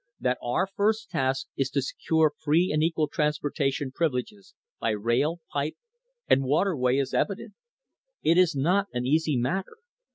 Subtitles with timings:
[0.19, 5.41] That our first task is to secure free and equal transporta tion privileges by rail,
[5.53, 5.77] pipe
[6.27, 7.53] and waterway is evident.
[8.23, 9.77] It is not an easy matter.